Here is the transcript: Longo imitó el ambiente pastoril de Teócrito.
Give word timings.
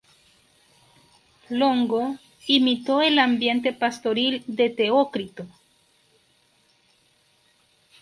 Longo 1.51 2.17
imitó 2.47 3.03
el 3.03 3.19
ambiente 3.19 3.71
pastoril 3.71 4.43
de 4.47 4.71
Teócrito. 4.71 5.45